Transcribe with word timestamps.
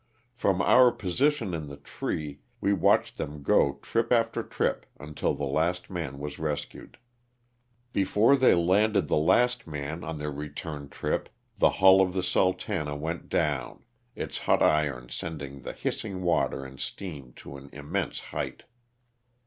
From 0.33 0.63
our 0.63 0.89
position 0.91 1.53
in 1.53 1.67
the 1.67 1.77
tree 1.77 2.39
we 2.59 2.73
watched 2.73 3.17
them 3.17 3.43
go 3.43 3.73
trip 3.83 4.11
after 4.11 4.41
trip 4.41 4.87
until 4.99 5.35
the 5.35 5.45
last 5.45 5.91
man 5.91 6.17
was 6.17 6.39
rescued. 6.39 6.97
Before 7.93 8.35
they 8.35 8.55
landed 8.55 9.07
the 9.07 9.17
last 9.17 9.67
man 9.67 10.03
on 10.03 10.17
their 10.17 10.31
return 10.31 10.89
trip 10.89 11.29
the 11.59 11.69
hull 11.77 12.01
of 12.01 12.13
the 12.13 12.23
Sultana" 12.23 12.95
went 12.95 13.29
down, 13.29 13.83
its 14.15 14.39
hot 14.39 14.63
irons 14.63 15.13
sending 15.13 15.61
the 15.61 15.73
hissing 15.73 16.23
water 16.23 16.65
and 16.65 16.79
steam 16.79 17.33
to 17.33 17.55
an 17.57 17.69
immense 17.71 18.19
height. 18.33 18.63